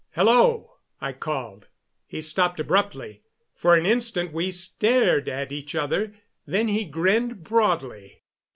"Hello!" 0.15 0.77
I 0.99 1.13
called. 1.13 1.67
He 2.07 2.21
stopped 2.21 2.59
abruptly. 2.59 3.21
For 3.55 3.75
an 3.75 3.85
instant 3.85 4.33
we 4.33 4.49
stared 4.49 5.29
at 5.29 5.51
each 5.51 5.75
other; 5.75 6.15
then 6.47 6.69
he 6.69 6.85
grinned 6.85 7.43
broadly. 7.43 8.23